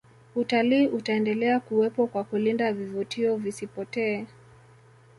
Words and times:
utalii 0.35 0.87
utaendelea 0.87 1.59
kuwepo 1.59 2.07
kwa 2.07 2.23
kulinda 2.23 2.73
vivutio 2.73 3.37
visipotee 3.37 4.25